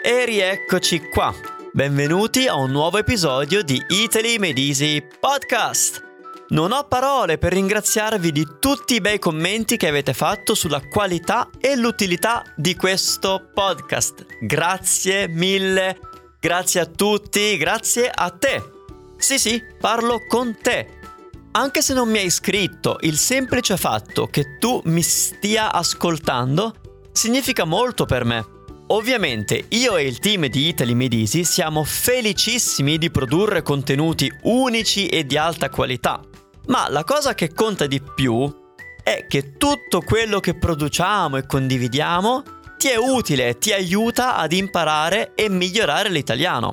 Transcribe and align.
E 0.00 0.24
rieccoci 0.24 1.08
qua. 1.08 1.34
Benvenuti 1.72 2.46
a 2.46 2.54
un 2.54 2.70
nuovo 2.70 2.98
episodio 2.98 3.62
di 3.62 3.82
Italy 3.88 4.38
Made 4.38 4.60
Easy 4.60 5.02
Podcast. 5.02 6.04
Non 6.50 6.70
ho 6.70 6.84
parole 6.84 7.36
per 7.36 7.52
ringraziarvi 7.52 8.30
di 8.30 8.46
tutti 8.60 8.94
i 8.94 9.00
bei 9.00 9.18
commenti 9.18 9.76
che 9.76 9.88
avete 9.88 10.14
fatto 10.14 10.54
sulla 10.54 10.80
qualità 10.88 11.50
e 11.60 11.74
l'utilità 11.74 12.44
di 12.54 12.76
questo 12.76 13.50
podcast. 13.52 14.24
Grazie 14.40 15.26
mille, 15.26 15.98
grazie 16.38 16.80
a 16.80 16.86
tutti, 16.86 17.56
grazie 17.56 18.08
a 18.08 18.30
te. 18.30 18.62
Sì, 19.16 19.36
sì, 19.38 19.60
parlo 19.80 20.24
con 20.28 20.56
te. 20.62 20.96
Anche 21.52 21.82
se 21.82 21.92
non 21.92 22.08
mi 22.08 22.18
hai 22.18 22.30
scritto, 22.30 22.98
il 23.00 23.16
semplice 23.16 23.76
fatto 23.76 24.28
che 24.28 24.58
tu 24.58 24.80
mi 24.84 25.02
stia 25.02 25.72
ascoltando 25.72 26.74
significa 27.10 27.64
molto 27.64 28.04
per 28.04 28.24
me. 28.24 28.57
Ovviamente 28.90 29.66
io 29.68 29.96
e 29.96 30.06
il 30.06 30.18
team 30.18 30.46
di 30.46 30.68
Italy 30.68 30.94
Medisi 30.94 31.44
siamo 31.44 31.84
felicissimi 31.84 32.96
di 32.96 33.10
produrre 33.10 33.60
contenuti 33.60 34.32
unici 34.44 35.08
e 35.08 35.26
di 35.26 35.36
alta 35.36 35.68
qualità. 35.68 36.22
Ma 36.68 36.88
la 36.88 37.04
cosa 37.04 37.34
che 37.34 37.52
conta 37.52 37.86
di 37.86 38.00
più 38.00 38.50
è 39.02 39.26
che 39.28 39.56
tutto 39.58 40.00
quello 40.00 40.40
che 40.40 40.54
produciamo 40.54 41.36
e 41.36 41.46
condividiamo 41.46 42.42
ti 42.78 42.88
è 42.88 42.96
utile, 42.96 43.58
ti 43.58 43.72
aiuta 43.72 44.36
ad 44.36 44.52
imparare 44.52 45.32
e 45.34 45.50
migliorare 45.50 46.08
l'italiano. 46.08 46.72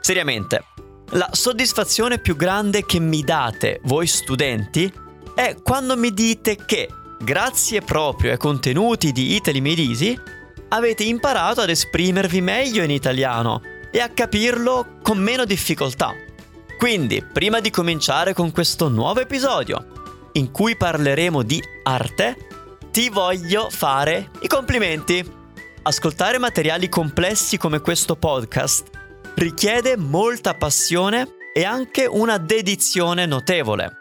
Seriamente, 0.00 0.64
la 1.10 1.28
soddisfazione 1.30 2.18
più 2.18 2.34
grande 2.34 2.84
che 2.84 2.98
mi 2.98 3.22
date 3.22 3.78
voi 3.84 4.08
studenti 4.08 4.92
è 5.36 5.54
quando 5.62 5.96
mi 5.96 6.12
dite 6.12 6.56
che, 6.66 6.88
grazie 7.20 7.80
proprio 7.80 8.32
ai 8.32 8.38
contenuti 8.38 9.12
di 9.12 9.36
Italy 9.36 9.62
Easy, 9.88 10.18
avete 10.68 11.04
imparato 11.04 11.60
ad 11.60 11.70
esprimervi 11.70 12.40
meglio 12.40 12.82
in 12.82 12.90
italiano 12.90 13.62
e 13.90 14.00
a 14.00 14.08
capirlo 14.08 14.98
con 15.02 15.18
meno 15.18 15.44
difficoltà. 15.44 16.14
Quindi, 16.78 17.24
prima 17.24 17.60
di 17.60 17.70
cominciare 17.70 18.34
con 18.34 18.52
questo 18.52 18.88
nuovo 18.88 19.20
episodio, 19.20 20.30
in 20.32 20.50
cui 20.50 20.76
parleremo 20.76 21.42
di 21.42 21.62
arte, 21.82 22.46
ti 22.90 23.08
voglio 23.08 23.68
fare 23.70 24.30
i 24.40 24.46
complimenti. 24.46 25.36
Ascoltare 25.82 26.38
materiali 26.38 26.88
complessi 26.88 27.56
come 27.56 27.80
questo 27.80 28.16
podcast 28.16 28.90
richiede 29.34 29.96
molta 29.96 30.54
passione 30.54 31.36
e 31.52 31.64
anche 31.64 32.06
una 32.06 32.38
dedizione 32.38 33.26
notevole. 33.26 33.96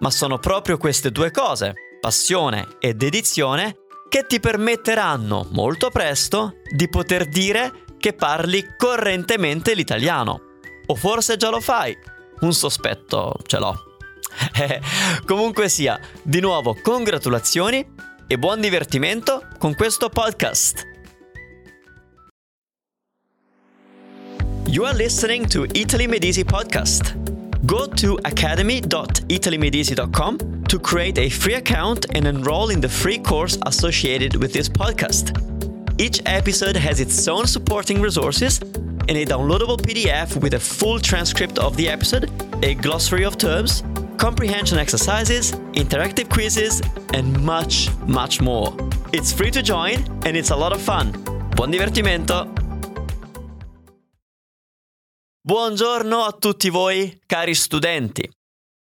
Ma 0.00 0.10
sono 0.10 0.38
proprio 0.38 0.78
queste 0.78 1.10
due 1.10 1.30
cose, 1.30 1.74
passione 2.00 2.76
e 2.78 2.94
dedizione, 2.94 3.83
che 4.14 4.26
ti 4.28 4.38
permetteranno 4.38 5.48
molto 5.50 5.90
presto 5.90 6.58
di 6.72 6.88
poter 6.88 7.26
dire 7.26 7.82
che 7.98 8.12
parli 8.12 8.64
correntemente 8.78 9.74
l'italiano. 9.74 10.40
O 10.86 10.94
forse 10.94 11.36
già 11.36 11.50
lo 11.50 11.60
fai, 11.60 11.98
un 12.42 12.52
sospetto 12.52 13.34
ce 13.44 13.58
l'ho. 13.58 13.74
Comunque 15.26 15.68
sia, 15.68 15.98
di 16.22 16.38
nuovo 16.38 16.76
congratulazioni 16.80 17.84
e 18.28 18.38
buon 18.38 18.60
divertimento 18.60 19.48
con 19.58 19.74
questo 19.74 20.08
podcast. 20.08 20.84
You 24.66 24.84
are 24.84 24.96
listening 24.96 25.48
to 25.48 25.64
Italy 25.72 26.06
Medici 26.06 26.44
podcast. 26.44 27.33
Go 27.66 27.86
to 27.86 28.18
academy.italymedici.com 28.24 30.64
to 30.64 30.78
create 30.78 31.18
a 31.18 31.28
free 31.30 31.54
account 31.54 32.06
and 32.14 32.26
enroll 32.26 32.70
in 32.70 32.80
the 32.80 32.88
free 32.88 33.18
course 33.18 33.58
associated 33.62 34.36
with 34.36 34.52
this 34.52 34.68
podcast. 34.68 35.40
Each 35.98 36.20
episode 36.26 36.76
has 36.76 37.00
its 37.00 37.26
own 37.28 37.46
supporting 37.46 38.02
resources 38.02 38.60
and 38.60 39.10
a 39.10 39.24
downloadable 39.24 39.78
PDF 39.78 40.36
with 40.42 40.54
a 40.54 40.60
full 40.60 40.98
transcript 40.98 41.58
of 41.58 41.76
the 41.76 41.88
episode, 41.88 42.30
a 42.64 42.74
glossary 42.74 43.24
of 43.24 43.38
terms, 43.38 43.84
comprehension 44.18 44.78
exercises, 44.78 45.52
interactive 45.72 46.28
quizzes, 46.28 46.82
and 47.14 47.40
much, 47.42 47.88
much 48.06 48.40
more. 48.40 48.76
It's 49.12 49.32
free 49.32 49.52
to 49.52 49.62
join 49.62 50.04
and 50.26 50.36
it's 50.36 50.50
a 50.50 50.56
lot 50.56 50.72
of 50.72 50.82
fun. 50.82 51.12
Buon 51.56 51.72
divertimento! 51.72 52.63
Buongiorno 55.46 56.22
a 56.22 56.32
tutti 56.32 56.70
voi, 56.70 57.20
cari 57.26 57.54
studenti. 57.54 58.26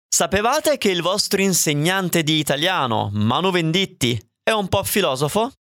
Sapevate 0.07 0.77
che 0.77 0.91
il 0.91 1.01
vostro 1.01 1.41
insegnante 1.41 2.23
di 2.23 2.39
italiano, 2.39 3.09
Manu 3.15 3.51
Venditti, 3.51 4.21
è 4.43 4.51
un 4.51 4.69
po' 4.69 4.85
filosofo? 4.85 5.53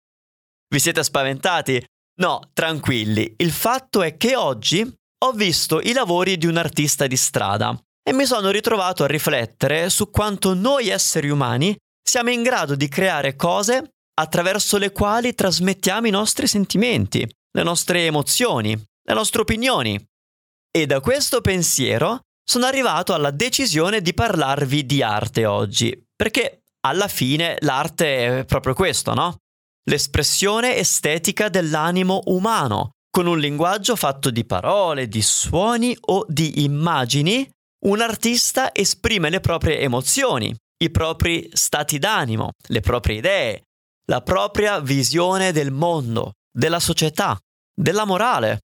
Vi 0.68 0.78
siete 0.78 1.02
spaventati? 1.02 1.82
No, 2.20 2.50
tranquilli, 2.52 3.32
il 3.38 3.50
fatto 3.50 4.02
è 4.02 4.18
che 4.18 4.36
oggi 4.36 4.82
ho 5.24 5.32
visto 5.32 5.80
i 5.80 5.94
lavori 5.94 6.36
di 6.36 6.44
un 6.44 6.58
artista 6.58 7.06
di 7.06 7.16
strada 7.16 7.74
e 8.06 8.12
mi 8.12 8.26
sono 8.26 8.50
ritrovato 8.50 9.02
a 9.02 9.06
riflettere 9.06 9.88
su 9.88 10.10
quanto 10.10 10.52
noi 10.52 10.88
esseri 10.88 11.30
umani 11.30 11.74
siamo 12.06 12.28
in 12.28 12.42
grado 12.42 12.74
di 12.74 12.88
creare 12.88 13.36
cose 13.36 13.92
attraverso 14.20 14.76
le 14.76 14.92
quali 14.92 15.34
trasmettiamo 15.34 16.08
i 16.08 16.10
nostri 16.10 16.46
sentimenti, 16.46 17.26
le 17.52 17.62
nostre 17.62 18.04
emozioni, 18.04 18.72
le 18.76 19.14
nostre 19.14 19.40
opinioni. 19.40 20.08
E 20.70 20.86
da 20.86 21.00
questo 21.00 21.41
pensiero 21.41 22.20
sono 22.44 22.66
arrivato 22.66 23.12
alla 23.12 23.31
decisione 23.31 24.00
di 24.00 24.14
parlarvi 24.14 24.86
di 24.86 25.03
arte 25.03 25.44
oggi, 25.47 26.00
perché 26.14 26.62
alla 26.86 27.08
fine 27.08 27.56
l'arte 27.60 28.41
è 28.41 28.44
proprio 28.44 28.75
questo, 28.75 29.14
no? 29.14 29.36
l'espressione 29.91 30.76
estetica 30.76 31.48
dell'animo 31.48 32.22
umano, 32.26 32.92
con 33.10 33.26
un 33.26 33.38
linguaggio 33.38 33.97
fatto 33.97 34.30
di 34.30 34.44
parole, 34.44 35.09
di 35.09 35.22
suoni 35.22 35.97
o 36.00 36.25
di 36.28 36.62
immagini, 36.62 37.48
un 37.86 38.00
artista 38.00 38.72
esprime 38.72 39.30
le 39.30 39.41
proprie 39.41 39.80
emozioni, 39.80 40.54
i 40.82 40.91
propri 40.91 41.50
stati 41.53 41.98
d'animo, 41.98 42.53
le 42.69 42.80
proprie 42.80 43.16
idee, 43.16 43.62
la 44.06 44.22
propria 44.22 44.78
visione 44.80 45.50
del 45.50 45.72
mondo, 45.72 46.32
della 46.50 46.80
società, 46.80 47.36
della 47.75 48.04
morale. 48.04 48.60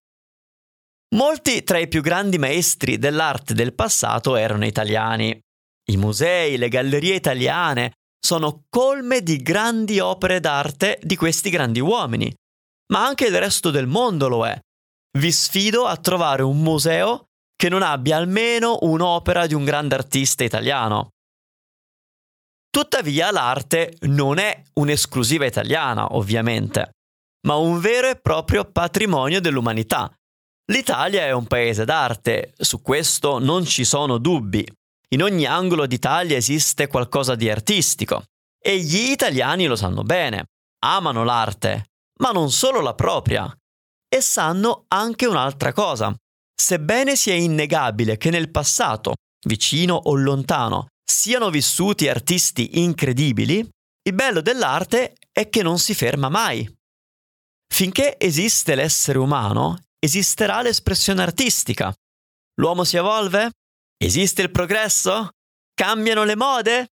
Molti 1.14 1.62
tra 1.62 1.78
i 1.78 1.86
più 1.86 2.02
grandi 2.02 2.36
maestri 2.36 2.98
dell'arte 2.98 3.54
del 3.54 3.74
passato 3.74 4.34
erano 4.34 4.66
italiani. 4.66 5.38
I 5.88 5.96
musei, 5.96 6.56
le 6.56 6.68
gallerie 6.68 7.14
italiane, 7.14 7.92
sono 8.18 8.64
colme 8.68 9.22
di 9.22 9.36
grandi 9.40 10.00
opere 10.00 10.40
d'arte 10.40 10.98
di 11.00 11.14
questi 11.14 11.48
grandi 11.48 11.78
uomini, 11.78 12.34
ma 12.92 13.06
anche 13.06 13.26
il 13.26 13.38
resto 13.38 13.70
del 13.70 13.86
mondo 13.86 14.26
lo 14.26 14.46
è. 14.46 14.58
Vi 15.16 15.30
sfido 15.30 15.86
a 15.86 15.96
trovare 15.96 16.42
un 16.42 16.60
museo 16.60 17.26
che 17.54 17.68
non 17.68 17.82
abbia 17.82 18.16
almeno 18.16 18.78
un'opera 18.80 19.46
di 19.46 19.54
un 19.54 19.64
grande 19.64 19.94
artista 19.94 20.42
italiano. 20.42 21.10
Tuttavia 22.68 23.30
l'arte 23.30 23.96
non 24.00 24.38
è 24.38 24.62
un'esclusiva 24.74 25.46
italiana, 25.46 26.14
ovviamente, 26.14 26.90
ma 27.46 27.54
un 27.54 27.78
vero 27.78 28.08
e 28.08 28.16
proprio 28.16 28.64
patrimonio 28.64 29.40
dell'umanità. 29.40 30.12
L'Italia 30.72 31.22
è 31.22 31.30
un 31.30 31.46
paese 31.46 31.84
d'arte, 31.84 32.52
su 32.56 32.82
questo 32.82 33.38
non 33.38 33.64
ci 33.64 33.84
sono 33.84 34.18
dubbi. 34.18 34.66
In 35.10 35.22
ogni 35.22 35.46
angolo 35.46 35.86
d'Italia 35.86 36.36
esiste 36.36 36.88
qualcosa 36.88 37.36
di 37.36 37.48
artistico 37.48 38.24
e 38.60 38.80
gli 38.80 39.10
italiani 39.10 39.66
lo 39.66 39.76
sanno 39.76 40.02
bene, 40.02 40.46
amano 40.84 41.22
l'arte, 41.22 41.90
ma 42.20 42.32
non 42.32 42.50
solo 42.50 42.80
la 42.80 42.94
propria, 42.94 43.48
e 44.08 44.20
sanno 44.20 44.86
anche 44.88 45.26
un'altra 45.26 45.72
cosa. 45.72 46.12
Sebbene 46.52 47.14
sia 47.14 47.34
innegabile 47.34 48.16
che 48.16 48.30
nel 48.30 48.50
passato, 48.50 49.14
vicino 49.46 49.94
o 49.94 50.14
lontano, 50.14 50.88
siano 51.04 51.48
vissuti 51.50 52.08
artisti 52.08 52.80
incredibili, 52.80 53.58
il 53.58 54.14
bello 54.14 54.40
dell'arte 54.40 55.14
è 55.30 55.48
che 55.48 55.62
non 55.62 55.78
si 55.78 55.94
ferma 55.94 56.28
mai. 56.28 56.68
Finché 57.72 58.16
esiste 58.18 58.74
l'essere 58.74 59.18
umano, 59.18 59.85
esisterà 59.98 60.62
l'espressione 60.62 61.22
artistica. 61.22 61.94
L'uomo 62.60 62.84
si 62.84 62.96
evolve? 62.96 63.50
Esiste 63.96 64.42
il 64.42 64.50
progresso? 64.50 65.30
Cambiano 65.74 66.24
le 66.24 66.36
mode? 66.36 66.88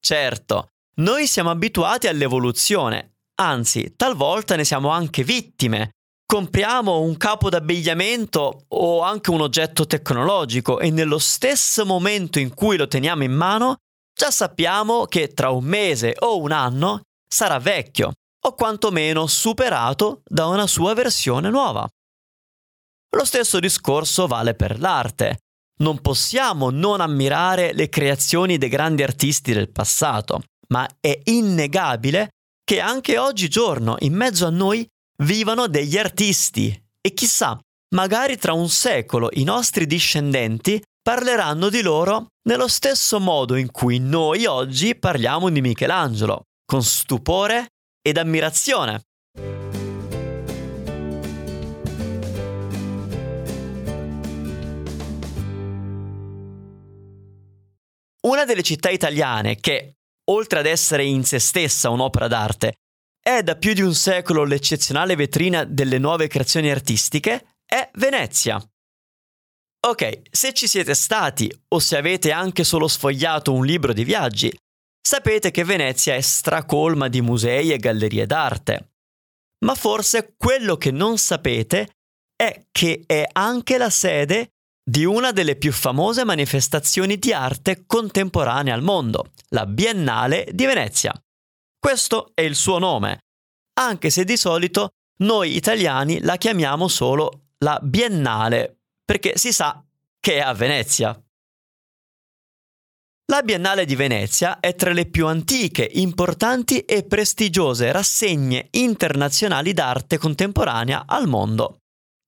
Certo, 0.00 0.68
noi 0.96 1.26
siamo 1.26 1.50
abituati 1.50 2.06
all'evoluzione, 2.06 3.16
anzi, 3.40 3.94
talvolta 3.96 4.56
ne 4.56 4.64
siamo 4.64 4.88
anche 4.88 5.22
vittime. 5.22 5.92
Compriamo 6.26 7.00
un 7.00 7.16
capo 7.16 7.48
d'abbigliamento 7.48 8.66
o 8.68 9.02
anche 9.02 9.30
un 9.30 9.40
oggetto 9.40 9.86
tecnologico 9.86 10.78
e 10.78 10.90
nello 10.90 11.18
stesso 11.18 11.84
momento 11.84 12.38
in 12.38 12.54
cui 12.54 12.76
lo 12.76 12.86
teniamo 12.86 13.24
in 13.24 13.32
mano, 13.32 13.78
già 14.14 14.30
sappiamo 14.30 15.06
che 15.06 15.32
tra 15.32 15.50
un 15.50 15.64
mese 15.64 16.14
o 16.20 16.38
un 16.38 16.52
anno 16.52 17.00
sarà 17.26 17.58
vecchio 17.58 18.12
o 18.42 18.54
quantomeno 18.54 19.26
superato 19.26 20.22
da 20.24 20.46
una 20.46 20.66
sua 20.66 20.94
versione 20.94 21.50
nuova. 21.50 21.88
Lo 23.16 23.24
stesso 23.24 23.58
discorso 23.58 24.26
vale 24.26 24.54
per 24.54 24.78
l'arte 24.78 25.38
non 25.80 26.00
possiamo 26.00 26.70
non 26.70 27.00
ammirare 27.00 27.72
le 27.72 27.88
creazioni 27.88 28.58
dei 28.58 28.68
grandi 28.68 29.02
artisti 29.02 29.52
del 29.52 29.70
passato, 29.70 30.42
ma 30.68 30.88
è 31.00 31.18
innegabile 31.24 32.30
che 32.62 32.80
anche 32.80 33.18
oggigiorno 33.18 33.96
in 34.00 34.14
mezzo 34.14 34.46
a 34.46 34.50
noi 34.50 34.86
vivano 35.22 35.66
degli 35.66 35.98
artisti 35.98 36.78
E 37.00 37.14
chissà, 37.14 37.58
magari 37.94 38.36
tra 38.36 38.52
un 38.52 38.68
secolo 38.68 39.28
i 39.32 39.42
nostri 39.42 39.86
discendenti 39.86 40.80
parleranno 41.02 41.70
di 41.70 41.80
loro 41.80 42.26
nello 42.46 42.68
stesso 42.68 43.18
modo 43.18 43.56
in 43.56 43.70
cui 43.70 43.98
noi 43.98 44.44
oggi 44.44 44.94
parliamo 44.94 45.48
di 45.48 45.60
Michelangelo, 45.60 46.42
con 46.64 46.82
stupore 46.82 47.68
ed 48.02 48.18
ammirazione. 48.18 49.00
Una 58.30 58.44
delle 58.44 58.62
città 58.62 58.90
italiane 58.90 59.56
che, 59.56 59.96
oltre 60.30 60.60
ad 60.60 60.66
essere 60.66 61.04
in 61.04 61.24
se 61.24 61.40
stessa 61.40 61.90
un'opera 61.90 62.28
d'arte, 62.28 62.74
è 63.20 63.42
da 63.42 63.56
più 63.56 63.72
di 63.72 63.82
un 63.82 63.92
secolo 63.92 64.44
l'eccezionale 64.44 65.16
vetrina 65.16 65.64
delle 65.64 65.98
nuove 65.98 66.28
creazioni 66.28 66.70
artistiche, 66.70 67.56
è 67.66 67.90
Venezia. 67.94 68.56
Ok, 69.88 70.20
se 70.30 70.52
ci 70.52 70.68
siete 70.68 70.94
stati 70.94 71.52
o 71.74 71.80
se 71.80 71.96
avete 71.96 72.30
anche 72.30 72.62
solo 72.62 72.86
sfogliato 72.86 73.52
un 73.52 73.66
libro 73.66 73.92
di 73.92 74.04
viaggi, 74.04 74.56
sapete 75.00 75.50
che 75.50 75.64
Venezia 75.64 76.14
è 76.14 76.20
stracolma 76.20 77.08
di 77.08 77.22
musei 77.22 77.72
e 77.72 77.78
gallerie 77.78 78.26
d'arte. 78.26 78.92
Ma 79.64 79.74
forse 79.74 80.34
quello 80.36 80.76
che 80.76 80.92
non 80.92 81.18
sapete 81.18 81.96
è 82.36 82.66
che 82.70 83.02
è 83.06 83.26
anche 83.32 83.76
la 83.76 83.90
sede 83.90 84.52
di 84.90 85.04
una 85.04 85.30
delle 85.30 85.54
più 85.54 85.70
famose 85.70 86.24
manifestazioni 86.24 87.16
di 87.16 87.32
arte 87.32 87.84
contemporanea 87.86 88.74
al 88.74 88.82
mondo, 88.82 89.30
la 89.50 89.64
Biennale 89.64 90.48
di 90.50 90.66
Venezia. 90.66 91.14
Questo 91.78 92.32
è 92.34 92.40
il 92.40 92.56
suo 92.56 92.78
nome, 92.78 93.20
anche 93.78 94.10
se 94.10 94.24
di 94.24 94.36
solito 94.36 94.88
noi 95.18 95.54
italiani 95.54 96.20
la 96.22 96.36
chiamiamo 96.36 96.88
solo 96.88 97.50
la 97.58 97.78
Biennale, 97.80 98.80
perché 99.04 99.36
si 99.36 99.52
sa 99.52 99.80
che 100.18 100.38
è 100.38 100.40
a 100.40 100.54
Venezia. 100.54 101.16
La 103.30 103.42
Biennale 103.42 103.84
di 103.84 103.94
Venezia 103.94 104.58
è 104.58 104.74
tra 104.74 104.92
le 104.92 105.06
più 105.06 105.28
antiche, 105.28 105.88
importanti 105.88 106.80
e 106.80 107.04
prestigiose 107.04 107.92
rassegne 107.92 108.66
internazionali 108.72 109.72
d'arte 109.72 110.18
contemporanea 110.18 111.04
al 111.06 111.28
mondo 111.28 111.79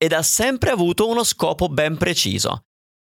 ed 0.03 0.13
ha 0.13 0.23
sempre 0.23 0.71
avuto 0.71 1.09
uno 1.09 1.23
scopo 1.23 1.69
ben 1.69 1.97
preciso. 1.97 2.63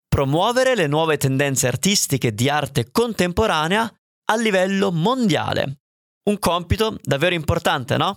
Promuovere 0.06 0.76
le 0.76 0.88
nuove 0.88 1.16
tendenze 1.16 1.66
artistiche 1.66 2.34
di 2.34 2.50
arte 2.50 2.92
contemporanea 2.92 3.90
a 4.26 4.36
livello 4.36 4.92
mondiale. 4.92 5.78
Un 6.30 6.38
compito 6.40 6.98
davvero 7.02 7.36
importante, 7.36 7.96
no? 7.96 8.16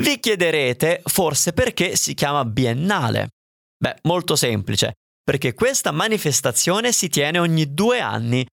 Vi 0.00 0.18
chiederete 0.18 1.02
forse 1.04 1.52
perché 1.52 1.94
si 1.94 2.14
chiama 2.14 2.44
biennale. 2.44 3.28
Beh, 3.76 3.98
molto 4.02 4.34
semplice, 4.34 4.94
perché 5.22 5.54
questa 5.54 5.92
manifestazione 5.92 6.90
si 6.90 7.08
tiene 7.08 7.38
ogni 7.38 7.72
due 7.72 8.00
anni 8.00 8.44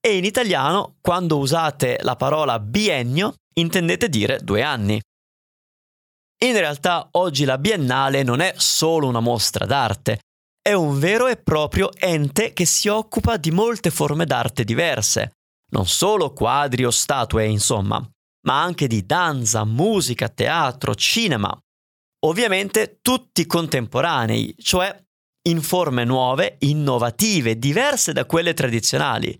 e 0.00 0.16
in 0.16 0.24
italiano, 0.24 0.96
quando 1.02 1.36
usate 1.36 1.98
la 2.00 2.16
parola 2.16 2.58
biennio, 2.60 3.34
intendete 3.56 4.08
dire 4.08 4.38
due 4.38 4.62
anni. 4.62 4.98
In 6.44 6.52
realtà 6.52 7.08
oggi 7.12 7.44
la 7.44 7.56
Biennale 7.56 8.22
non 8.22 8.40
è 8.40 8.52
solo 8.56 9.06
una 9.06 9.20
mostra 9.20 9.64
d'arte, 9.64 10.20
è 10.60 10.72
un 10.72 10.98
vero 10.98 11.28
e 11.28 11.36
proprio 11.36 11.90
ente 11.94 12.52
che 12.52 12.66
si 12.66 12.88
occupa 12.88 13.36
di 13.36 13.50
molte 13.50 13.90
forme 13.90 14.26
d'arte 14.26 14.64
diverse, 14.64 15.32
non 15.70 15.86
solo 15.86 16.32
quadri 16.32 16.84
o 16.84 16.90
statue, 16.90 17.46
insomma, 17.46 18.04
ma 18.46 18.62
anche 18.62 18.86
di 18.86 19.06
danza, 19.06 19.64
musica, 19.64 20.28
teatro, 20.28 20.94
cinema. 20.94 21.56
Ovviamente 22.26 22.98
tutti 23.00 23.46
contemporanei, 23.46 24.54
cioè 24.58 24.94
in 25.48 25.62
forme 25.62 26.04
nuove, 26.04 26.56
innovative, 26.60 27.58
diverse 27.58 28.12
da 28.12 28.26
quelle 28.26 28.52
tradizionali. 28.52 29.38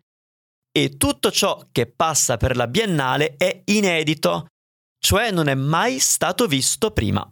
E 0.71 0.97
tutto 0.97 1.31
ciò 1.31 1.61
che 1.73 1.87
passa 1.87 2.37
per 2.37 2.55
la 2.55 2.69
Biennale 2.69 3.35
è 3.37 3.63
inedito, 3.65 4.47
cioè 5.07 5.31
non 5.31 5.47
è 5.47 5.55
mai 5.55 6.01
stato 6.01 6.49
visto 6.49 6.91
prima. 6.91 7.25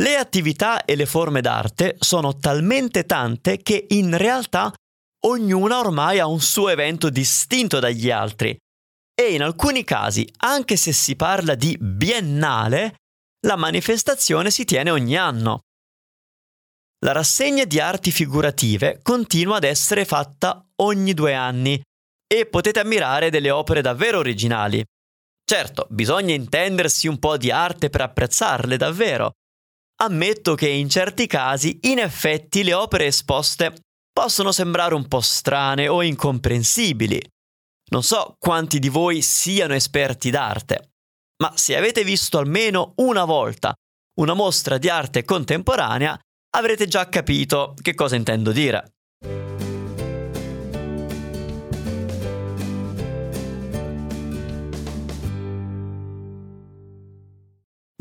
Le 0.00 0.16
attività 0.16 0.84
e 0.84 0.94
le 0.94 1.06
forme 1.06 1.40
d'arte 1.40 1.96
sono 1.98 2.36
talmente 2.36 3.04
tante 3.04 3.56
che 3.56 3.86
in 3.88 4.16
realtà 4.16 4.72
ognuna 5.26 5.80
ormai 5.80 6.20
ha 6.20 6.28
un 6.28 6.40
suo 6.40 6.68
evento 6.68 7.10
distinto 7.10 7.80
dagli 7.80 8.12
altri 8.12 8.56
e 9.12 9.32
in 9.32 9.42
alcuni 9.42 9.82
casi, 9.82 10.24
anche 10.36 10.76
se 10.76 10.92
si 10.92 11.16
parla 11.16 11.56
di 11.56 11.76
biennale, 11.80 12.94
la 13.44 13.56
manifestazione 13.56 14.52
si 14.52 14.64
tiene 14.64 14.92
ogni 14.92 15.16
anno. 15.16 15.62
La 17.04 17.10
rassegna 17.10 17.64
di 17.64 17.80
arti 17.80 18.12
figurative 18.12 19.00
continua 19.02 19.56
ad 19.56 19.64
essere 19.64 20.04
fatta 20.04 20.64
ogni 20.76 21.12
due 21.12 21.34
anni 21.34 21.82
e 22.32 22.46
potete 22.46 22.78
ammirare 22.78 23.30
delle 23.30 23.50
opere 23.50 23.82
davvero 23.82 24.18
originali. 24.18 24.80
Certo, 25.44 25.86
bisogna 25.90 26.32
intendersi 26.32 27.06
un 27.06 27.18
po' 27.18 27.36
di 27.36 27.50
arte 27.50 27.90
per 27.90 28.00
apprezzarle 28.00 28.76
davvero. 28.76 29.32
Ammetto 30.00 30.54
che 30.54 30.68
in 30.68 30.88
certi 30.88 31.26
casi, 31.26 31.78
in 31.82 31.98
effetti, 31.98 32.64
le 32.64 32.72
opere 32.72 33.06
esposte 33.06 33.74
possono 34.10 34.52
sembrare 34.52 34.94
un 34.94 35.06
po' 35.06 35.20
strane 35.20 35.86
o 35.86 36.02
incomprensibili. 36.02 37.20
Non 37.90 38.02
so 38.02 38.36
quanti 38.38 38.78
di 38.78 38.88
voi 38.88 39.20
siano 39.22 39.74
esperti 39.74 40.30
d'arte, 40.30 40.92
ma 41.42 41.52
se 41.56 41.76
avete 41.76 42.02
visto 42.04 42.38
almeno 42.38 42.94
una 42.96 43.24
volta 43.24 43.74
una 44.20 44.34
mostra 44.34 44.78
di 44.78 44.88
arte 44.88 45.24
contemporanea, 45.24 46.18
avrete 46.56 46.86
già 46.86 47.08
capito 47.08 47.74
che 47.80 47.94
cosa 47.94 48.16
intendo 48.16 48.52
dire. 48.52 48.94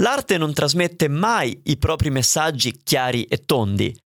L'arte 0.03 0.38
non 0.38 0.53
trasmette 0.53 1.07
mai 1.07 1.61
i 1.63 1.77
propri 1.77 2.09
messaggi 2.09 2.81
chiari 2.83 3.23
e 3.23 3.45
tondi. 3.45 3.97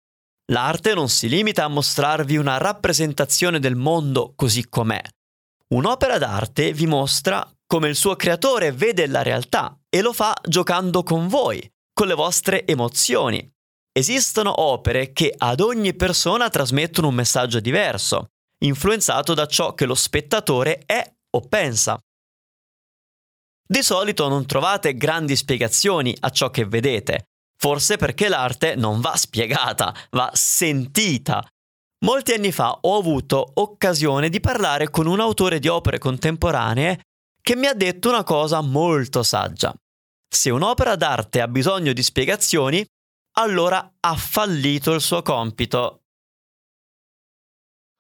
L'arte 0.53 0.93
non 0.93 1.09
si 1.09 1.27
limita 1.27 1.65
a 1.65 1.69
mostrarvi 1.69 2.37
una 2.37 2.59
rappresentazione 2.59 3.59
del 3.59 3.77
mondo 3.77 4.35
così 4.37 4.69
com'è. 4.69 5.01
Un'opera 5.69 6.19
d'arte 6.19 6.75
vi 6.75 6.87
mostra 6.87 7.51
come 7.67 7.89
il 7.89 7.97
suo 7.97 8.15
creatore 8.15 8.73
vede 8.73 9.07
la 9.07 9.23
realtà 9.23 9.75
e 9.89 10.03
lo 10.03 10.13
fa 10.13 10.35
giocando 10.47 11.03
con 11.03 11.29
voi, 11.29 11.67
con 11.95 12.07
le 12.09 12.15
vostre 12.15 12.67
emozioni. 12.67 13.51
Esistono 13.91 14.61
opere 14.61 15.13
che 15.13 15.33
ad 15.35 15.61
ogni 15.61 15.95
persona 15.95 16.51
trasmettono 16.51 17.09
un 17.09 17.15
messaggio 17.15 17.59
diverso, 17.59 18.27
influenzato 18.65 19.33
da 19.33 19.47
ciò 19.47 19.73
che 19.73 19.87
lo 19.87 19.95
spettatore 19.95 20.83
è 20.85 21.11
o 21.31 21.41
pensa. 21.41 21.99
Di 23.67 23.83
solito 23.83 24.29
non 24.29 24.47
trovate 24.47 24.95
grandi 24.95 25.35
spiegazioni 25.35 26.17
a 26.21 26.31
ciò 26.31 26.51
che 26.51 26.65
vedete, 26.65 27.25
forse 27.59 27.97
perché 27.97 28.29
l'arte 28.29 28.77
non 28.77 29.01
va 29.01 29.17
spiegata, 29.17 29.95
va 30.11 30.31
sentita. 30.33 31.45
Molti 32.05 32.33
anni 32.33 32.53
fa 32.53 32.79
ho 32.81 32.97
avuto 32.97 33.53
occasione 33.55 34.29
di 34.29 34.39
parlare 34.39 34.91
con 34.91 35.07
un 35.07 35.19
autore 35.19 35.59
di 35.59 35.67
opere 35.67 35.99
contemporanee 35.99 37.01
che 37.41 37.57
mi 37.57 37.67
ha 37.67 37.75
detto 37.75 38.09
una 38.09 38.23
cosa 38.23 38.61
molto 38.61 39.23
saggia. 39.23 39.75
Se 40.29 40.51
un'opera 40.51 40.95
d'arte 40.95 41.41
ha 41.41 41.49
bisogno 41.49 41.93
di 41.93 42.03
spiegazioni, 42.03 42.85
allora 43.39 43.95
ha 44.01 44.15
fallito 44.15 44.93
il 44.93 45.01
suo 45.01 45.23
compito. 45.23 46.03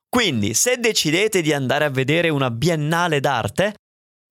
Quindi, 0.08 0.54
se 0.54 0.78
decidete 0.78 1.42
di 1.42 1.52
andare 1.52 1.84
a 1.84 1.90
vedere 1.90 2.28
una 2.28 2.50
biennale 2.50 3.20
d'arte, 3.20 3.74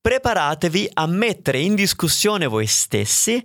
preparatevi 0.05 0.87
a 0.93 1.07
mettere 1.07 1.59
in 1.61 1.73
discussione 1.73 2.45
voi 2.45 2.67
stessi 2.67 3.43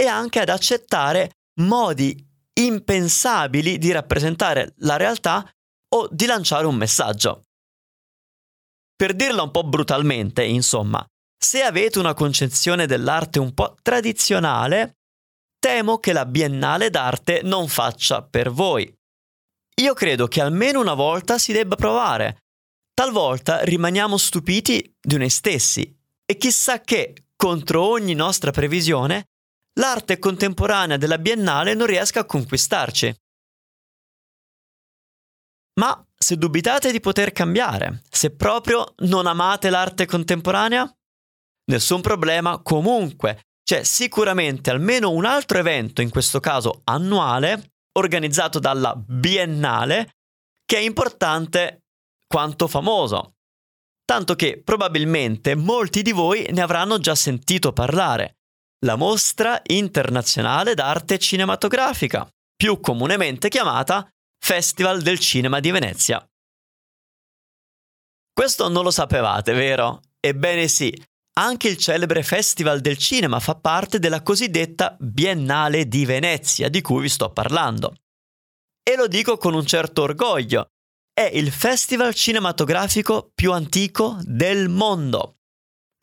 e 0.00 0.06
anche 0.06 0.38
ad 0.38 0.48
accettare 0.48 1.32
modi 1.62 2.24
impensabili 2.52 3.78
di 3.78 3.90
rappresentare 3.90 4.74
la 4.76 4.96
realtà 4.96 5.44
o 5.96 6.08
di 6.08 6.26
lanciare 6.26 6.66
un 6.66 6.76
messaggio. 6.76 7.46
Per 8.94 9.12
dirla 9.12 9.42
un 9.42 9.50
po' 9.50 9.64
brutalmente, 9.64 10.44
insomma, 10.44 11.04
se 11.36 11.62
avete 11.62 11.98
una 11.98 12.14
concezione 12.14 12.86
dell'arte 12.86 13.40
un 13.40 13.52
po' 13.52 13.74
tradizionale, 13.82 14.98
temo 15.58 15.98
che 15.98 16.12
la 16.12 16.26
Biennale 16.26 16.90
d'arte 16.90 17.40
non 17.42 17.66
faccia 17.66 18.22
per 18.22 18.52
voi. 18.52 18.88
Io 19.80 19.94
credo 19.94 20.28
che 20.28 20.40
almeno 20.40 20.78
una 20.78 20.94
volta 20.94 21.38
si 21.38 21.50
debba 21.50 21.74
provare, 21.74 22.38
Talvolta 22.98 23.60
rimaniamo 23.60 24.16
stupiti 24.16 24.92
di 25.00 25.18
noi 25.18 25.30
stessi 25.30 25.96
e 26.26 26.36
chissà 26.36 26.80
che, 26.80 27.28
contro 27.36 27.84
ogni 27.84 28.12
nostra 28.14 28.50
previsione, 28.50 29.26
l'arte 29.78 30.18
contemporanea 30.18 30.96
della 30.96 31.18
Biennale 31.18 31.74
non 31.74 31.86
riesca 31.86 32.18
a 32.18 32.24
conquistarci. 32.24 33.14
Ma 35.78 36.04
se 36.12 36.34
dubitate 36.34 36.90
di 36.90 36.98
poter 36.98 37.30
cambiare, 37.30 38.02
se 38.10 38.34
proprio 38.34 38.94
non 39.04 39.28
amate 39.28 39.70
l'arte 39.70 40.04
contemporanea, 40.04 40.92
nessun 41.70 42.00
problema, 42.00 42.60
comunque 42.62 43.42
c'è 43.62 43.84
sicuramente 43.84 44.70
almeno 44.70 45.12
un 45.12 45.24
altro 45.24 45.58
evento, 45.58 46.02
in 46.02 46.10
questo 46.10 46.40
caso 46.40 46.80
annuale, 46.82 47.74
organizzato 47.92 48.58
dalla 48.58 48.96
Biennale, 48.96 50.16
che 50.64 50.78
è 50.78 50.80
importante 50.80 51.84
quanto 52.28 52.68
famoso. 52.68 53.34
Tanto 54.04 54.36
che 54.36 54.62
probabilmente 54.62 55.56
molti 55.56 56.02
di 56.02 56.12
voi 56.12 56.46
ne 56.50 56.60
avranno 56.60 56.98
già 56.98 57.14
sentito 57.14 57.72
parlare. 57.72 58.36
La 58.84 58.94
Mostra 58.94 59.60
Internazionale 59.66 60.74
d'Arte 60.74 61.18
Cinematografica, 61.18 62.28
più 62.54 62.78
comunemente 62.78 63.48
chiamata 63.48 64.08
Festival 64.38 65.02
del 65.02 65.18
Cinema 65.18 65.58
di 65.58 65.72
Venezia. 65.72 66.24
Questo 68.32 68.68
non 68.68 68.84
lo 68.84 68.92
sapevate, 68.92 69.52
vero? 69.52 70.00
Ebbene 70.20 70.68
sì, 70.68 70.94
anche 71.38 71.68
il 71.68 71.76
celebre 71.76 72.22
Festival 72.22 72.80
del 72.80 72.98
Cinema 72.98 73.40
fa 73.40 73.56
parte 73.56 73.98
della 73.98 74.22
cosiddetta 74.22 74.96
Biennale 74.98 75.86
di 75.86 76.04
Venezia 76.04 76.68
di 76.68 76.80
cui 76.80 77.02
vi 77.02 77.08
sto 77.08 77.32
parlando. 77.32 77.96
E 78.82 78.96
lo 78.96 79.06
dico 79.06 79.36
con 79.36 79.54
un 79.54 79.66
certo 79.66 80.02
orgoglio. 80.02 80.70
È 81.18 81.28
il 81.32 81.50
festival 81.50 82.14
cinematografico 82.14 83.32
più 83.34 83.52
antico 83.52 84.18
del 84.20 84.68
mondo. 84.68 85.38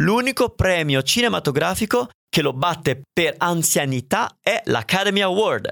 L'unico 0.04 0.50
premio 0.50 1.04
cinematografico 1.04 2.10
che 2.28 2.42
lo 2.42 2.52
batte 2.52 3.04
per 3.14 3.36
anzianità 3.38 4.36
è 4.42 4.62
l'Academy 4.66 5.22
Award, 5.22 5.72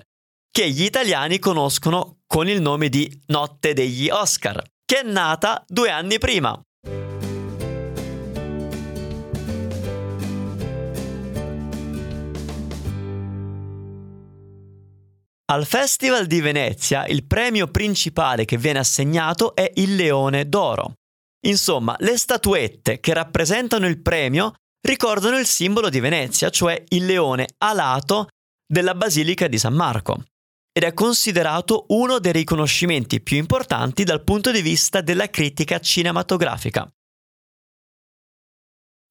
che 0.49 0.69
gli 0.69 0.83
italiani 0.83 1.39
conoscono 1.39 2.19
con 2.25 2.47
il 2.47 2.61
nome 2.61 2.87
di 2.87 3.21
Notte 3.25 3.73
degli 3.73 4.09
Oscar, 4.09 4.63
che 4.85 5.01
è 5.01 5.03
nata 5.03 5.61
due 5.67 5.89
anni 5.89 6.19
prima. 6.19 6.57
Al 15.53 15.67
Festival 15.67 16.25
di 16.25 16.41
Venezia 16.41 17.05
il 17.05 17.27
premio 17.27 17.67
principale 17.67 18.43
che 18.43 18.57
viene 18.57 18.79
assegnato 18.79 19.53
è 19.53 19.71
il 19.75 19.93
Leone 19.93 20.49
d'Oro. 20.49 20.95
Insomma, 21.45 21.95
le 21.99 22.17
statuette 22.17 22.99
che 22.99 23.13
rappresentano 23.13 23.85
il 23.85 24.01
premio 24.01 24.55
ricordano 24.81 25.37
il 25.37 25.45
simbolo 25.45 25.89
di 25.89 25.99
Venezia, 25.99 26.49
cioè 26.49 26.83
il 26.87 27.05
leone 27.05 27.49
alato 27.59 28.29
della 28.65 28.95
Basilica 28.95 29.47
di 29.47 29.59
San 29.59 29.75
Marco, 29.75 30.23
ed 30.71 30.85
è 30.85 30.93
considerato 30.95 31.85
uno 31.89 32.17
dei 32.17 32.31
riconoscimenti 32.31 33.21
più 33.21 33.37
importanti 33.37 34.03
dal 34.03 34.23
punto 34.23 34.49
di 34.49 34.63
vista 34.63 35.01
della 35.01 35.29
critica 35.29 35.77
cinematografica. 35.77 36.91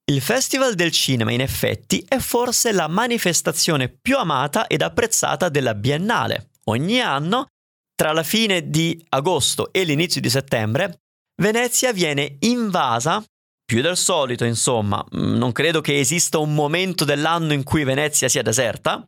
Il 0.04 0.20
Festival 0.20 0.74
del 0.74 0.90
Cinema, 0.90 1.30
in 1.30 1.40
effetti, 1.40 2.04
è 2.06 2.18
forse 2.18 2.72
la 2.72 2.88
manifestazione 2.88 3.88
più 3.88 4.16
amata 4.18 4.66
ed 4.66 4.82
apprezzata 4.82 5.48
della 5.48 5.74
Biennale. 5.74 6.50
Ogni 6.64 7.00
anno, 7.00 7.46
tra 7.94 8.12
la 8.12 8.24
fine 8.24 8.68
di 8.68 9.04
agosto 9.10 9.72
e 9.72 9.84
l'inizio 9.84 10.20
di 10.20 10.28
settembre, 10.28 11.02
Venezia 11.40 11.92
viene 11.92 12.36
invasa, 12.40 13.22
più 13.64 13.80
del 13.80 13.96
solito 13.96 14.44
insomma, 14.44 15.04
mm, 15.04 15.36
non 15.36 15.52
credo 15.52 15.80
che 15.80 15.98
esista 15.98 16.38
un 16.38 16.52
momento 16.52 17.04
dell'anno 17.04 17.52
in 17.52 17.62
cui 17.62 17.84
Venezia 17.84 18.28
sia 18.28 18.42
deserta, 18.42 19.06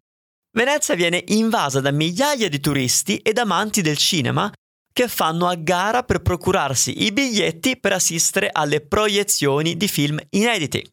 Venezia 0.56 0.94
viene 0.94 1.24
invasa 1.28 1.80
da 1.80 1.90
migliaia 1.90 2.48
di 2.48 2.60
turisti 2.60 3.16
ed 3.16 3.38
amanti 3.38 3.82
del 3.82 3.96
cinema 3.96 4.52
che 4.94 5.08
fanno 5.08 5.48
a 5.48 5.56
gara 5.56 6.04
per 6.04 6.22
procurarsi 6.22 7.02
i 7.02 7.12
biglietti 7.12 7.76
per 7.76 7.92
assistere 7.92 8.48
alle 8.50 8.80
proiezioni 8.80 9.76
di 9.76 9.88
film 9.88 10.18
inediti. 10.30 10.88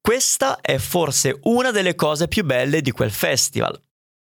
Questa 0.00 0.60
è 0.60 0.78
forse 0.78 1.38
una 1.42 1.70
delle 1.70 1.94
cose 1.94 2.26
più 2.26 2.42
belle 2.42 2.80
di 2.80 2.92
quel 2.92 3.10
festival. 3.10 3.78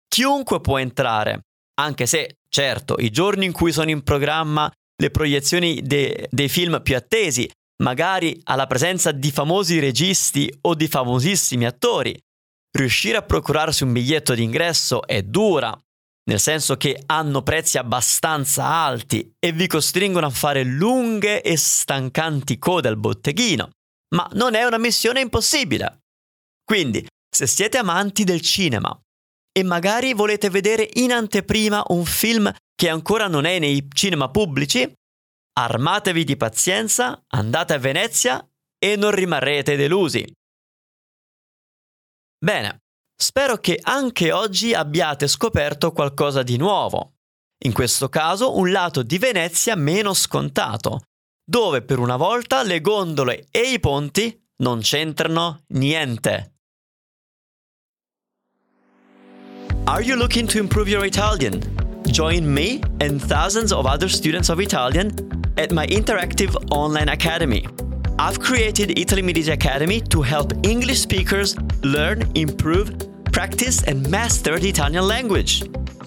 Chiunque 0.08 0.60
può 0.62 0.80
entrare, 0.80 1.42
anche 1.80 2.08
se, 2.08 2.40
certo, 2.50 2.96
i 2.98 3.12
giorni 3.12 3.46
in 3.46 3.52
cui 3.52 3.72
sono 3.72 3.92
in 3.92 4.04
programma 4.04 4.70
le 4.96 5.12
proiezioni 5.12 5.82
de- 5.84 6.28
dei 6.32 6.50
film 6.50 6.82
più 6.82 6.96
attesi, 6.96 7.50
magari 7.84 8.40
alla 8.46 8.66
presenza 8.66 9.12
di 9.12 9.32
famosi 9.32 9.80
registi 9.80 10.52
o 10.62 10.74
di 10.74 10.88
famosissimi 10.88 11.66
attori, 11.66 12.20
riuscire 12.78 13.18
a 13.18 13.24
procurarsi 13.24 13.84
un 13.84 13.92
biglietto 13.92 14.34
d'ingresso 14.34 15.06
è 15.06 15.22
dura, 15.22 15.76
nel 16.24 16.40
senso 16.40 16.78
che 16.78 17.02
hanno 17.06 17.42
prezzi 17.42 17.78
abbastanza 17.78 18.66
alti 18.66 19.34
e 19.40 19.52
vi 19.52 19.68
costringono 19.68 20.28
a 20.28 20.32
fare 20.32 20.64
lunghe 20.64 21.42
e 21.42 21.58
stancanti 21.58 22.58
code 22.58 22.88
al 22.88 22.98
botteghino, 22.98 23.70
ma 24.16 24.30
non 24.34 24.54
è 24.54 24.64
una 24.64 24.78
missione 24.78 25.22
impossibile. 25.22 26.00
Quindi, 26.64 27.06
se 27.30 27.48
siete 27.48 27.78
amanti 27.78 28.24
del 28.24 28.42
cinema 28.42 28.98
e 29.52 29.64
magari 29.64 30.14
volete 30.14 30.50
vedere 30.50 30.90
in 30.94 31.12
anteprima 31.12 31.84
un 31.88 32.06
film 32.06 32.52
che 32.76 32.90
ancora 32.90 33.28
non 33.28 33.46
è 33.46 33.60
nei 33.60 33.88
cinema 33.92 34.30
pubblici, 34.30 34.92
armatevi 35.54 36.24
di 36.24 36.38
pazienza, 36.38 37.22
andate 37.28 37.74
a 37.74 37.78
Venezia 37.78 38.46
e 38.78 38.96
non 38.96 39.12
rimarrete 39.12 39.76
delusi. 39.76 40.26
Bene, 42.44 42.80
Spero 43.22 43.58
che 43.58 43.80
anche 43.84 44.32
oggi 44.32 44.74
abbiate 44.74 45.28
scoperto 45.28 45.92
qualcosa 45.92 46.42
di 46.42 46.58
nuovo. 46.58 47.18
In 47.66 47.72
questo 47.72 48.10
caso 48.10 48.58
un 48.58 48.72
lato 48.72 49.04
di 49.04 49.20
Venezia 49.20 49.76
meno 49.76 50.16
scontato, 50.16 51.02
dove 51.48 51.84
per 51.84 52.00
una 52.00 52.16
volta 52.16 52.64
le 52.64 52.82
gondole 52.82 53.46
e 53.52 53.74
i 53.74 53.80
ponti 53.80 54.36
non 54.64 54.80
c'entrano 54.80 55.66
niente. 55.68 56.54
Are 59.84 60.02
you 60.02 60.16
looking 60.16 60.48
to 60.48 60.58
improve 60.58 60.90
your 60.90 61.06
Italian? 61.06 61.62
Join 62.08 62.52
me 62.52 62.80
and 63.02 63.22
thousands 63.24 63.72
of 63.72 63.86
other 63.86 64.10
students 64.10 64.50
of 64.50 64.60
Italian 64.60 65.14
at 65.58 65.72
my 65.72 65.86
interactive 65.86 66.56
online 66.72 67.12
academy. 67.12 67.68
I've 68.18 68.40
created 68.40 68.98
Italy 68.98 69.22
Media 69.22 69.54
Academy 69.54 70.02
to 70.10 70.24
help 70.24 70.54
English 70.64 71.02
speakers 71.02 71.56
learn, 71.84 72.28
improve, 72.34 73.11
practice 73.32 73.84
and 73.84 74.10
master 74.10 74.60
the 74.60 74.70
Italian 74.70 75.08
language. 75.08 75.64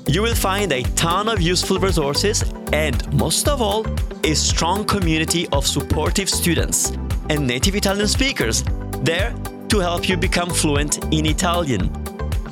You 0.06 0.22
will 0.22 0.34
find 0.34 0.72
a 0.72 0.82
ton 0.94 1.28
of 1.28 1.40
useful 1.40 1.78
resources 1.78 2.44
and, 2.72 3.12
most 3.14 3.48
of 3.48 3.62
all, 3.62 3.86
a 4.24 4.34
strong 4.34 4.84
community 4.84 5.48
of 5.48 5.66
supportive 5.66 6.28
students 6.28 6.92
and 7.30 7.46
native 7.46 7.74
Italian 7.74 8.08
speakers 8.08 8.62
there 9.02 9.34
to 9.68 9.78
help 9.80 10.08
you 10.08 10.16
become 10.16 10.50
fluent 10.50 11.02
in 11.12 11.26
Italian. 11.26 11.90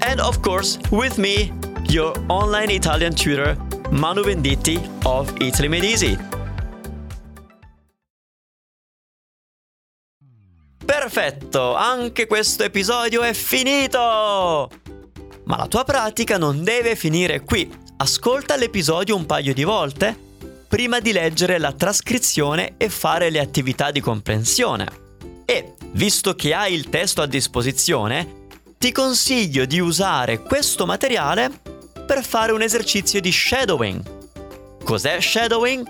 And 0.03 0.21
of 0.21 0.41
course, 0.43 0.79
with 0.91 1.19
me, 1.19 1.53
your 1.89 2.15
online 2.29 2.71
Italian 2.71 3.15
tutor, 3.15 3.57
Manu 3.91 4.25
Venditti 4.25 4.79
of 5.05 5.31
Italy 5.43 5.69
Made 5.69 5.85
Easy. 5.85 6.17
Perfetto, 11.13 11.75
anche 11.75 12.27
questo 12.27 12.65
episodio 12.65 13.21
è 13.21 13.35
finito! 13.35 13.99
Ma 15.45 15.57
la 15.59 15.67
tua 15.67 15.85
pratica 15.85 16.39
non 16.39 16.65
deve 16.65 16.97
finire 16.97 17.43
qui. 17.43 17.71
Ascolta 17.99 18.57
l'episodio 18.57 19.15
un 19.15 19.27
paio 19.27 19.53
di 19.53 19.63
volte 19.63 20.19
prima 20.67 21.01
di 21.01 21.13
leggere 21.13 21.59
la 21.59 21.73
trascrizione 21.73 22.77
e 22.79 22.89
fare 22.89 23.29
le 23.29 23.41
attività 23.41 23.91
di 23.91 24.01
comprensione. 24.01 24.87
E, 25.45 25.75
visto 25.91 26.35
che 26.35 26.55
hai 26.55 26.73
il 26.73 26.89
testo 26.89 27.21
a 27.21 27.27
disposizione, 27.27 28.47
ti 28.79 28.91
consiglio 28.91 29.67
di 29.67 29.81
usare 29.81 30.41
questo 30.41 30.87
materiale 30.87 31.51
per 32.07 32.25
fare 32.25 32.53
un 32.53 32.63
esercizio 32.63 33.21
di 33.21 33.31
shadowing. 33.31 34.83
Cos'è 34.83 35.21
shadowing? 35.21 35.87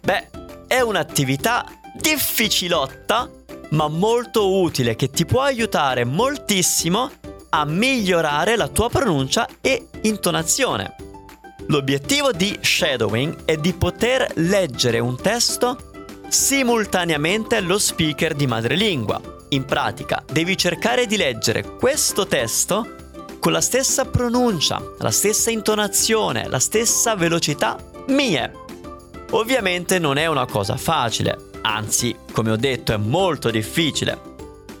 Beh, 0.00 0.30
è 0.68 0.78
un'attività 0.78 1.66
difficilotta 1.96 3.38
ma 3.70 3.88
molto 3.88 4.60
utile 4.60 4.96
che 4.96 5.10
ti 5.10 5.26
può 5.26 5.42
aiutare 5.42 6.04
moltissimo 6.04 7.10
a 7.50 7.64
migliorare 7.64 8.56
la 8.56 8.68
tua 8.68 8.88
pronuncia 8.88 9.48
e 9.60 9.86
intonazione. 10.02 10.94
L'obiettivo 11.66 12.32
di 12.32 12.58
shadowing 12.60 13.44
è 13.44 13.56
di 13.56 13.72
poter 13.72 14.32
leggere 14.36 14.98
un 14.98 15.20
testo 15.20 15.90
simultaneamente 16.28 17.56
allo 17.56 17.78
speaker 17.78 18.34
di 18.34 18.46
madrelingua. 18.46 19.20
In 19.50 19.64
pratica, 19.64 20.22
devi 20.30 20.56
cercare 20.56 21.06
di 21.06 21.16
leggere 21.16 21.76
questo 21.76 22.26
testo 22.26 22.94
con 23.40 23.52
la 23.52 23.60
stessa 23.60 24.04
pronuncia, 24.04 24.80
la 24.98 25.10
stessa 25.10 25.50
intonazione, 25.50 26.48
la 26.48 26.58
stessa 26.58 27.14
velocità 27.14 27.76
mie. 28.08 28.52
Ovviamente 29.30 29.98
non 29.98 30.18
è 30.18 30.26
una 30.26 30.46
cosa 30.46 30.76
facile, 30.76 31.49
Anzi, 31.62 32.16
come 32.32 32.50
ho 32.50 32.56
detto, 32.56 32.92
è 32.92 32.96
molto 32.96 33.50
difficile. 33.50 34.28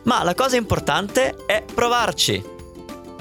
Ma 0.04 0.22
la 0.22 0.34
cosa 0.34 0.56
importante 0.56 1.44
è 1.46 1.64
provarci. 1.72 2.42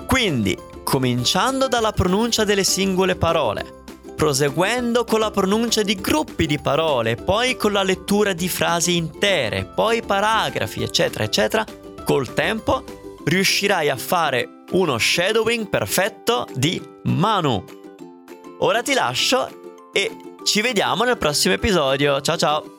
Quindi, 0.07 0.57
cominciando 0.83 1.67
dalla 1.67 1.91
pronuncia 1.91 2.43
delle 2.43 2.63
singole 2.63 3.15
parole, 3.15 3.83
proseguendo 4.15 5.03
con 5.03 5.19
la 5.19 5.31
pronuncia 5.31 5.81
di 5.81 5.95
gruppi 5.95 6.45
di 6.45 6.59
parole, 6.59 7.15
poi 7.15 7.55
con 7.55 7.71
la 7.71 7.83
lettura 7.83 8.33
di 8.33 8.49
frasi 8.49 8.95
intere, 8.95 9.65
poi 9.65 10.01
paragrafi, 10.01 10.83
eccetera, 10.83 11.23
eccetera, 11.23 11.65
col 12.03 12.33
tempo 12.33 12.83
riuscirai 13.23 13.89
a 13.89 13.97
fare 13.97 14.63
uno 14.71 14.97
shadowing 14.97 15.69
perfetto 15.69 16.47
di 16.53 16.81
Manu. 17.03 17.63
Ora 18.59 18.81
ti 18.81 18.93
lascio 18.93 19.89
e 19.93 20.11
ci 20.43 20.61
vediamo 20.61 21.03
nel 21.03 21.17
prossimo 21.17 21.53
episodio. 21.53 22.19
Ciao 22.21 22.37
ciao! 22.37 22.78